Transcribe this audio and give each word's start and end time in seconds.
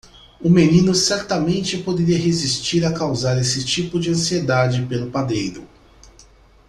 O 0.43 0.49
menino 0.49 0.95
certamente 0.95 1.77
poderia 1.77 2.17
resistir 2.17 2.83
a 2.83 2.91
causar 2.91 3.37
esse 3.39 3.63
tipo 3.63 3.99
de 3.99 4.09
ansiedade 4.09 4.83
pelo 4.87 5.11
padeiro. 5.11 5.67